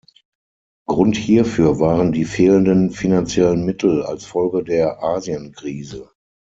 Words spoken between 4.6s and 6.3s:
der Asienkrise.